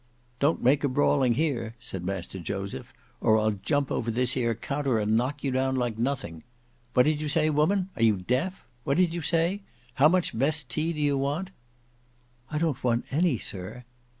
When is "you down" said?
5.43-5.75